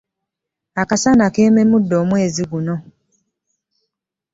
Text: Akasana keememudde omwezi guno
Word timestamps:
Akasana 0.81 1.25
keememudde 1.35 1.95
omwezi 2.03 2.43
guno 2.51 2.75